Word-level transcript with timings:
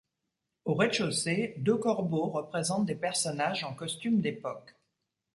Au 0.65 0.73
rez-de-chaussée 0.73 1.53
deux 1.59 1.77
corbeaux 1.77 2.29
représentent 2.31 2.87
des 2.87 2.95
personnages 2.95 3.63
en 3.63 3.75
costume 3.75 4.19
d'époque. 4.19 4.73